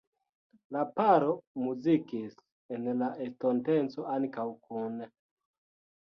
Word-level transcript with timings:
La 0.75 0.83
paro 0.99 1.33
muzikis 1.65 2.39
en 2.77 2.87
la 3.01 3.09
estonteco 3.25 4.07
ankaŭ 4.15 4.47
kune. 4.71 5.09